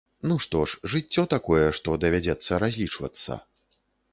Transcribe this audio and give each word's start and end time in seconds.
Ну 0.29 0.35
што 0.45 0.61
ж, 0.69 0.89
жыццё 0.93 1.25
такое, 1.35 1.67
што 1.81 1.99
давядзецца 2.05 2.61
разлічвацца. 2.65 3.39